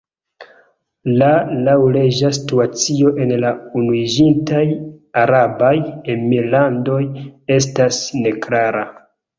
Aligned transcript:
La 1.21 1.27
laŭleĝa 1.67 2.31
situacio 2.39 3.13
en 3.27 3.35
la 3.45 3.53
Unuiĝintaj 3.83 4.65
Arabaj 5.27 5.73
Emirlandoj 6.17 7.01
estas 7.61 8.05
neklara. 8.27 8.89